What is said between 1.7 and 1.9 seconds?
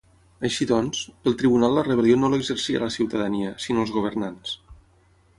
la